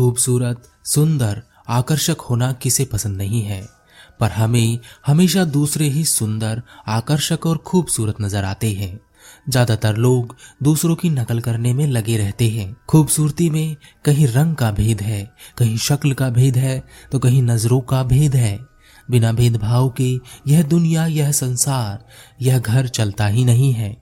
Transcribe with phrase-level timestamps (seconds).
[0.00, 3.60] खूबसूरत, सुंदर, आकर्षक होना किसे पसंद नहीं है।
[4.20, 9.00] पर हमें हमेशा दूसरे ही सुंदर, आकर्षक और खूबसूरत नज़र आते हैं।
[9.48, 14.70] ज़्यादातर लोग दूसरों की नकल करने में लगे रहते हैं। खूबसूरती में कहीं रंग का
[14.70, 15.22] भेद है,
[15.58, 16.82] कहीं शक्ल का भेद है
[17.12, 18.58] तो कहीं नज़रों का भेद है।
[19.10, 20.12] बिना भेदभाव के
[20.46, 22.06] यह दुनिया, यह संसार,
[22.42, 23.96] यह घर चलता ही नहीं है।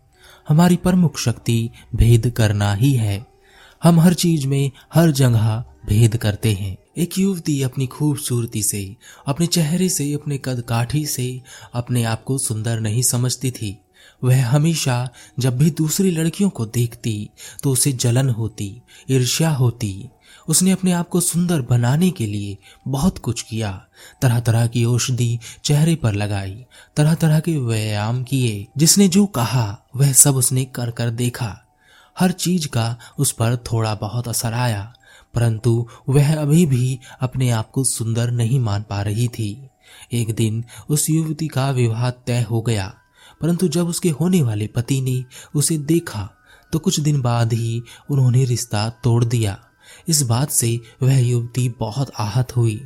[0.48, 3.27] हमारी प्रमुख शक्ति भेद करना ही है।
[3.82, 9.46] हम हर चीज़ में हर जगह भेद करते हैं। एक युवती अपनी खूबसूरती से, अपने
[9.46, 11.42] चेहरे से, अपने कद काठी से
[11.74, 13.78] अपने आप को सुंदर नहीं समझती थी।
[14.24, 15.08] वह हमेशा
[15.38, 17.30] जब भी दूसरी लड़कियों को देखती
[17.62, 20.08] तो उसे जलन होती, ईर्ष्या होती।
[20.48, 22.58] उसने अपने आप को सुंदर बनाने के लिए
[22.88, 23.86] बहुत कुछ किया।
[24.22, 26.64] तरह तरह की औषधि चेहरे पर लगाई
[26.96, 31.67] तरह तरह के व्यायाम किए। जिसने जो कहा, वह सब उसने कर कर देखा।
[32.18, 34.92] हर चीज़ का उस पर थोड़ा बहुत असर आया,
[35.34, 39.50] परंतु वह अभी भी अपने आप को सुंदर नहीं मान पा रही थी।
[40.12, 42.92] एक दिन उस युवती का विवाह तय हो गया,
[43.40, 46.28] परंतु जब उसके होने वाले पति ने उसे देखा
[46.72, 49.56] तो कुछ दिन बाद ही उन्होंने रिश्ता तोड़ दिया।
[50.08, 52.80] इस बात से वह युवती बहुत आहत हुई।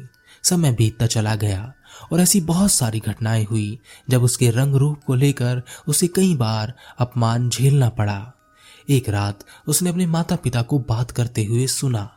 [0.45, 1.73] समय बीतता चला गया
[2.13, 3.79] और ऐसी बहुत सारी घटनाएँ हुई,
[4.11, 8.33] जब उसके रंग रूप को लेकर उसे कई बार अपमान झेलना पड़ा।
[8.91, 12.09] एक रात उसने अपने माता पिता को बात करते हुए सुना।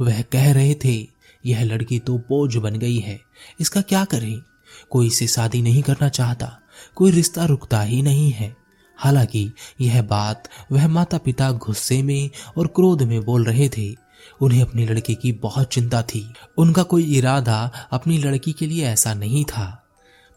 [0.00, 1.06] वह कह रहे थे,
[1.46, 3.20] यह लड़की तो बोझ बन गई है,
[3.60, 4.40] इसका क्या करें?
[4.90, 6.58] कोई इसे शादी नहीं करना चाहता,
[6.94, 8.56] कोई रिश्ता रुकता ही नहीं है।
[8.96, 13.94] हालाँकि यह बात वह माता पिता गुस्से में और क्रोध में बोल रहे थे।
[14.40, 19.14] उन्हें अपनी लड़की की बहुत चिंता थी। उनका कोई इरादा अपनी लड़की के लिए ऐसा
[19.14, 19.83] नहीं था।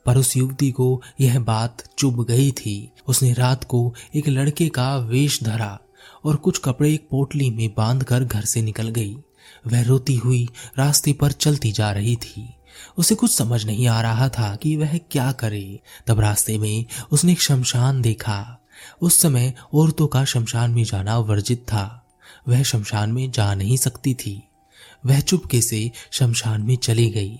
[0.08, 4.98] पर उस युवती को यह बात चुभ गई थी। उसने रात को एक लड़के का
[4.98, 5.80] वेश धरा
[6.26, 9.18] और कुछ कपड़े एक पोटली में बांधकर घर से निकल गई।
[9.68, 12.54] वह रोती हुई रास्ते पर चलती जा रही थी।
[12.98, 17.32] उसे कुछ समझ नहीं आ रहा था कि वह क्या करे। तब रास्ते में उसने
[17.32, 18.66] एक शमशान देखा।
[19.02, 22.06] उस समय औरतों का शमशान में जाना वर्जित था।
[22.48, 24.44] वह शमशान में जा नहीं सकती थी।
[25.06, 27.40] वह चुपके से शमशान में चली गई।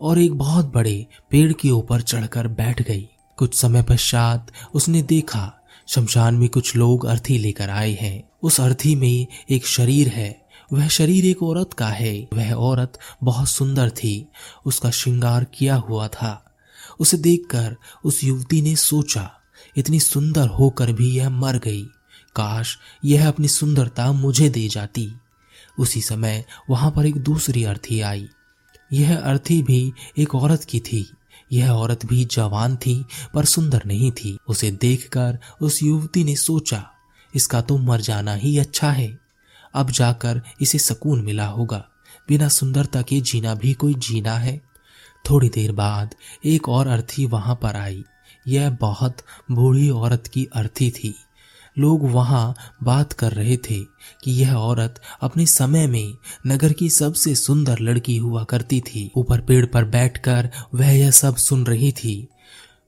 [0.00, 5.52] और एक बहुत बड़े पेड़ के ऊपर चढ़कर बैठ गई। कुछ समय पश्चात उसने देखा,
[5.88, 10.88] शमशान में कुछ लोग अर्थी लेकर आए हैं। उस अर्थी में एक शरीर है। वह
[10.88, 14.28] शरीर एक औरत का है। वह औरत बहुत सुंदर थी।
[14.66, 16.54] उसका श्रृंगार किया हुआ था।
[17.00, 19.30] उसे देखकर उस युवती ने सोचा,
[19.76, 21.82] इतनी सुंदर होकर भी यह मर गई।
[22.36, 25.12] काश यह अपनी सुंदरता मुझे दे जाती।
[25.78, 28.28] उसी समय वहाँ पर एक दूसरी अर्थी आई।
[28.92, 31.10] यह अर्थी भी एक औरत की थी।
[31.52, 33.04] यह औरत भी जवान थी,
[33.34, 36.90] पर सुंदर नहीं थी। उसे देखकर उस युवती ने सोचा,
[37.34, 39.18] इसका तो मर जाना ही अच्छा है।
[39.74, 41.84] अब जाकर इसे सुकून मिला होगा।
[42.28, 44.60] बिना सुंदरता के जीना भी कोई जीना है।
[45.30, 46.14] थोड़ी देर बाद
[46.44, 48.04] एक और अर्थी वहाँ पर आई।
[48.48, 49.16] यह बहुत
[49.50, 51.14] बूढ़ी औरत की अर्थी थी।
[51.78, 53.80] लोग वहाँ बात कर रहे थे
[54.24, 56.12] कि यह औरत अपने समय में
[56.46, 61.36] नगर की सबसे सुंदर लड़की हुआ करती थी। ऊपर पेड़ पर बैठकर वह यह सब
[61.36, 62.28] सुन रही थी।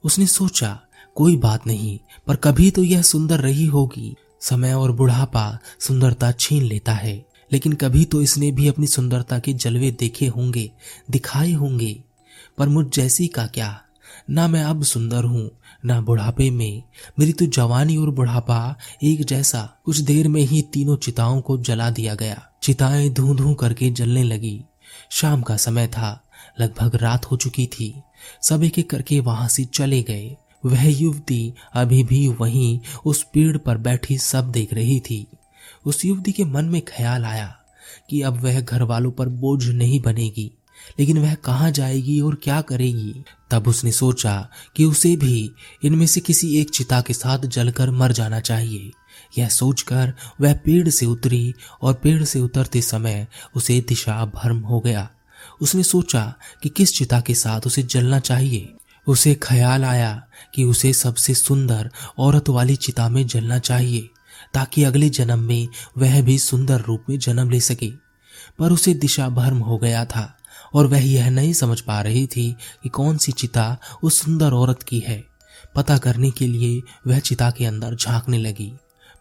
[0.04, 0.81] उसने सोचा,
[1.15, 6.62] कोई बात नहीं, पर कभी तो यह सुंदर रही होगी। समय और बुढ़ापा सुंदरता छीन
[6.62, 10.71] लेता है, लेकिन कभी तो इसने भी अपनी सुंदरता के जलवे देखे होंगे,
[11.10, 12.04] दिखाए होंगे।
[12.59, 13.81] पर मुझ जैसी का क्या?
[14.31, 15.50] ना मैं अब सुंदर हूँ,
[15.84, 16.83] ना बुढ़ापे में।
[17.19, 21.91] मेरी तो जवानी और बुढ़ापा एक जैसा कुछ देर में ही तीनों चिताओं को जला
[21.91, 24.65] दिया गया। चिताएँ धू धू करके जलने लगी।
[25.11, 26.28] शाम का समय था,
[26.61, 28.03] लगभग रात हो चुकी थी।
[28.43, 33.56] सब एक एक करके वहाँ से चले गए। वह युवती अभी भी वहीं उस पेड़
[33.56, 35.27] पर बैठी सब देख रही थी।
[35.84, 37.56] उस युवती के मन में ख्याल आया
[38.10, 40.50] कि अब वह घर वालों पर बोझ नहीं बनेगी।
[41.00, 43.25] लेकिन वह कहाँ जाएगी और क्या करेगी?
[43.50, 45.53] तब उसने सोचा कि उसे भी
[45.83, 48.93] इनमें से किसी एक चिता के साथ जलकर मर जाना चाहिए।
[49.39, 54.81] यह सोचकर वह पेड़ से उतरी और पेड़ से उतरते समय उसे दिशा भ्रम हो
[54.81, 55.10] गया।
[55.60, 58.72] उसने सोचा कि किस चिता के साथ उसे जलना चाहिए।
[59.07, 64.09] उसे ख्याल आया कि उसे सबसे सुंदर औरत वाली चिता में जलना चाहिए,
[64.54, 67.91] ताकि अगले जन्म में वह भी सुंदर रूप में जन्म ले सके।
[68.59, 70.37] पर उसे दिशा भर्म हो गया था।
[70.74, 74.82] और वह यह नहीं समझ पा रही थी कि कौन सी चिता उस सुंदर औरत
[74.82, 75.24] की है।
[75.74, 78.72] पता करने के लिए वह चिता के अंदर झांकने लगी।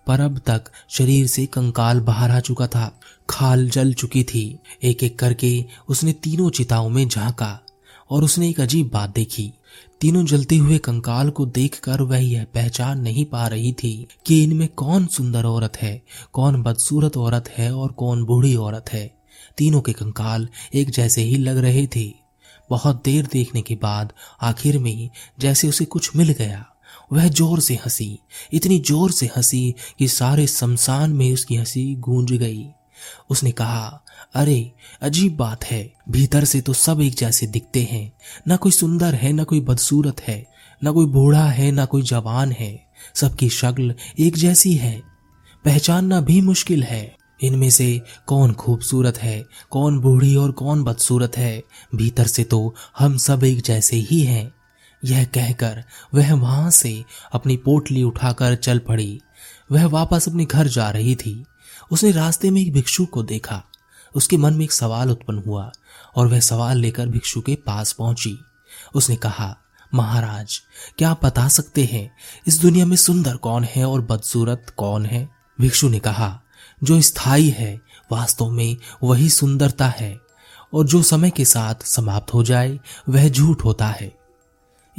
[0.08, 3.00] पर अब तक शरीर से कंकाल बाहर आ चुका था।
[3.30, 7.60] खाल जल चुकी थी। एक एक करके उसने तीनों चिताओं में झांका
[8.10, 9.54] और उसने एक अजीब बात देखी।
[10.02, 14.68] तीनों जलते हुए कंकाल को देखकर वह यह पहचान नहीं पा रही थी कि इनमें
[14.68, 16.02] कौन सुंदर औरत है,
[16.34, 19.17] कौन बदसूरत औरत है और कौन बूढ़ी औरत है।
[19.58, 22.14] तीनों के कंकाल एक जैसे ही लग रहे थे।
[22.70, 25.10] बहुत देर देखने के बाद आखिर में
[25.40, 26.66] जैसे उसे कुछ मिल गया,
[27.14, 28.20] वह ज़ोर से हँसी,
[28.54, 32.68] इतनी ज़ोर से हँसी कि सारे शमशान में उसकी हँसी गूंज गई।
[33.30, 34.04] उसने कहा,
[34.36, 34.72] अरे,
[35.02, 38.12] अजीब बात है, भीतर से तो सब एक जैसे दिखते हैं,
[38.48, 40.46] ना कोई सुंदर है, ना कोई बदसूरत है,
[40.84, 45.02] ना कोई बूढ़ा है, ना कोई जवान है, सबकी शक्ल एक जैसी है,
[45.66, 51.64] पहचानना भी मुश्किल है। इनमें से कौन खूबसूरत है, कौन बूढ़ी और कौन बदसूरत है,
[51.96, 54.54] भीतर से तो हम सब एक जैसे ही हैं।
[55.06, 59.22] यह कहकर वह वहाँ से अपनी पोटली उठाकर चल पड़ी।
[59.72, 61.46] वह वापस अपने घर जा रही थी।
[61.92, 63.64] उसने रास्ते में एक भिक्षु को देखा।
[64.16, 65.72] उसके मन में एक सवाल उत्पन्न हुआ
[66.16, 68.40] और वह सवाल लेकर भिक्षु के पास पहुँची।
[68.96, 69.58] उसने कहा,
[69.94, 70.62] महाराज,
[70.98, 72.12] क्या आप बता सकते हैं,
[72.48, 75.30] इस दुनिया में सुंदर कौन है और बदसूरत कौन है?
[75.62, 76.42] भिक्षु ने कहा
[76.84, 77.82] जो स्थायी है,
[78.12, 80.20] वास्तव में वही सुंदरता है,
[80.74, 82.80] और जो समय के साथ समाप्त हो जाए,
[83.10, 84.16] वह झूठ होता है।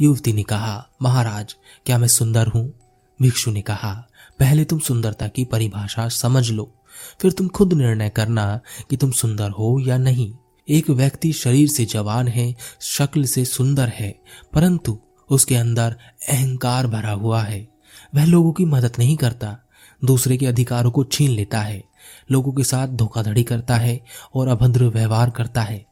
[0.01, 1.55] युवती ने कहा, महाराज,
[1.85, 2.73] क्या मैं सुंदर हूँ?
[3.21, 4.07] भिक्षु ने कहा,
[4.39, 6.75] पहले तुम सुंदरता की परिभाषा समझ लो,
[7.19, 8.59] फिर तुम खुद निर्णय करना
[8.89, 10.33] कि तुम सुंदर हो या नहीं।
[10.69, 14.19] एक व्यक्ति शरीर से जवान है, शक्ल से सुंदर है,
[14.53, 14.99] परंतु
[15.29, 15.95] उसके अंदर
[16.29, 17.67] अहंकार भरा हुआ है।
[18.15, 19.57] वह लोगों की मदद नहीं करता
[20.05, 21.83] दूसरे के अधिकारों को छीन लेता है,
[22.31, 24.01] लोगों के साथ धोखाधड़ी करता है
[24.35, 25.85] और अभद्र व्यवहार करता है।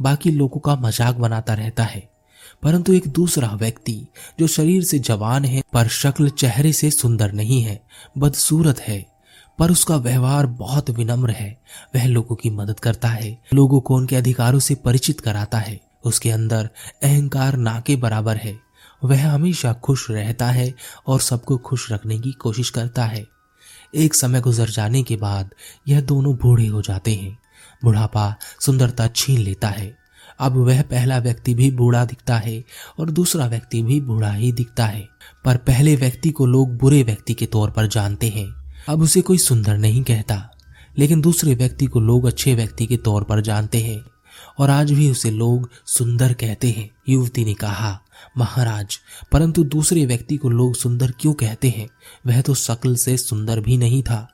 [0.00, 2.10] बाकी लोगों का मज़ाक बनाता रहता है।
[2.62, 4.06] परंतु एक दूसरा व्यक्ति,
[4.40, 7.82] जो शरीर से जवान है, पर शक्ल चेहरे से सुंदर नहीं है,
[8.18, 9.06] बदसूरत है,
[9.58, 11.60] पर उसका व्यवहार बहुत विनम्र है,
[11.94, 16.30] वह लोगों की मदद करता है, लोगों को उनके अधिकारों से परिचित कराता है, उसके
[16.30, 16.70] अंदर
[17.02, 18.58] अहंकार ना के बराबर है,
[19.04, 20.74] वह हमेशा खुश रहता है
[21.06, 23.26] और सबको खुश रखने की कोशिश करता है।
[23.94, 25.50] एक समय गुजर जाने के बाद
[25.88, 27.38] यह दोनों बूढ़े हो जाते हैं।
[27.84, 29.98] बुढ़ापा सुंदरता छीन लेता है।
[30.38, 32.64] अब वह पहला व्यक्ति भी बूढ़ा दिखता है
[32.98, 35.08] और दूसरा व्यक्ति भी बूढ़ा ही दिखता है।
[35.44, 39.38] पर पहले व्यक्ति को लोग बुरे व्यक्ति के तौर पर जानते हैं। अब उसे कोई
[39.38, 40.50] सुंदर नहीं कहता।
[40.98, 44.04] लेकिन दूसरे व्यक्ति को लोग अच्छे व्यक्ति के तौर पर जानते हैं।
[44.58, 48.01] और आज भी उसे लोग सुंदर कहते हैं, युवती ने कहा।
[48.38, 48.98] महाराज,
[49.32, 51.88] परंतु दूसरे व्यक्ति को लोग सुंदर क्यों कहते हैं?
[52.26, 54.28] वह तो शकल से सुंदर भी नहीं था।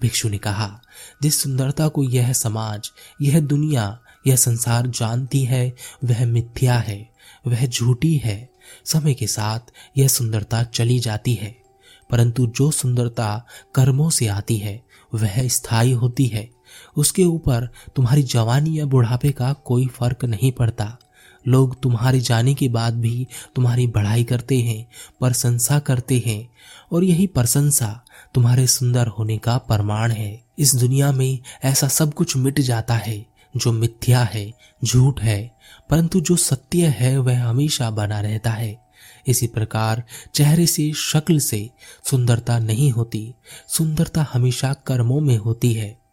[0.00, 0.80] भिक्षु ने कहा,
[1.22, 2.90] जिस सुंदरता को यह समाज,
[3.22, 7.12] यह दुनिया, यह संसार जानती है, वह मिथ्या है,
[7.46, 8.50] वह झूठी है।
[8.84, 9.60] समय के साथ
[9.96, 11.66] यह सुंदरता चली जाती है।
[12.10, 14.84] परंतु जो सुंदरता कर्मों से आती है,
[15.14, 16.50] वह स्थायी होती है।
[16.96, 20.98] उसके ऊपर तुम्हारी जवानी या बुढ़ापे का कोई फ़र्क नहीं पड़ता।
[21.48, 24.86] लोग तुम्हारे जाने के बाद भी तुम्हारी बढ़ाई करते हैं,
[25.20, 26.48] प्रशंसा करते हैं,
[26.92, 28.04] और यही प्रशंसा
[28.34, 33.26] तुम्हारे सुंदर होने का प्रमाण है। इस दुनिया में ऐसा सब कुछ मिट जाता है,
[33.56, 34.52] जो मिथ्या है,
[34.84, 35.58] झूठ है,
[35.90, 38.86] परंतु जो सत्य है, वह हमेशा बना रहता है।
[39.26, 40.02] इसी प्रकार
[40.34, 41.70] चेहरे से, शक्ल से
[42.04, 43.34] सुंदरता नहीं होती,
[43.68, 46.05] सुंदरता हमेशा कर्मों में होती है।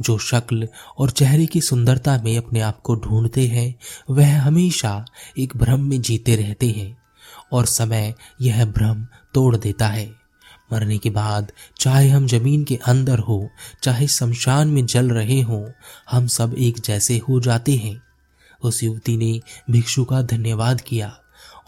[0.00, 3.74] जो शक्ल और चेहरे की सुंदरता में अपने आप को ढूंढते हैं,
[4.10, 5.04] वह हमेशा
[5.38, 6.98] एक भ्रम में जीते रहते हैं
[7.52, 10.12] और समय यह भ्रम तोड़ देता है।
[10.72, 13.48] मरने के बाद चाहे हम ज़मीन के अंदर हो,
[13.82, 15.72] चाहे शमशान में जल रहे हो,
[16.10, 18.02] हम सब एक जैसे हो जाते हैं।
[18.62, 21.18] उस युवती ने भिक्षु का धन्यवाद किया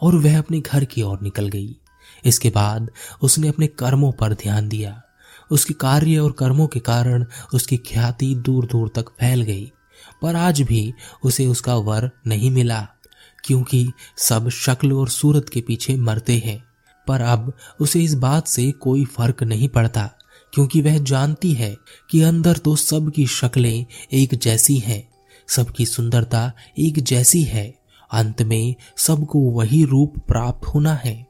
[0.03, 1.77] और वह अपने घर की ओर निकल गई।
[2.25, 2.91] इसके बाद
[3.23, 5.03] उसने अपने कर्मों पर ध्यान दिया।
[5.51, 7.25] उसके कार्य और कर्मों के कारण
[7.55, 9.73] उसकी ख्याति दूर दूर तक फैल गई।
[10.23, 10.93] पर आज भी
[11.25, 12.87] उसे उसका वर नहीं मिला,
[13.45, 13.87] क्योंकि
[14.19, 16.63] सब शक्ल और सूरत के पीछे मरते हैं।
[17.07, 20.11] पर अब उसे इस बात से कोई फ़र्क नहीं पड़ता,
[20.53, 21.77] क्योंकि वह जानती है
[22.11, 25.09] कि अंदर तो सबकी शक्लें एक जैसी हैं,
[25.49, 27.75] सबकी सुंदरता एक जैसी है,
[28.13, 31.29] अंत में सबको वही रूप प्राप्त होना है।